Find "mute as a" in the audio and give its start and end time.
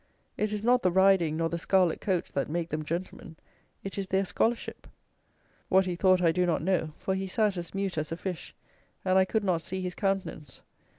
7.75-8.17